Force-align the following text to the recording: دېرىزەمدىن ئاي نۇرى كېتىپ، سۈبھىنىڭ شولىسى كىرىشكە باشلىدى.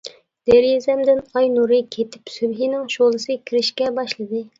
دېرىزەمدىن 0.49 1.19
ئاي 1.35 1.49
نۇرى 1.57 1.81
كېتىپ، 1.95 2.31
سۈبھىنىڭ 2.37 2.87
شولىسى 2.95 3.37
كىرىشكە 3.51 3.91
باشلىدى. 4.01 4.43